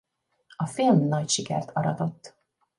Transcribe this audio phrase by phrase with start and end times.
[0.55, 2.35] A film nagy sikert aratott.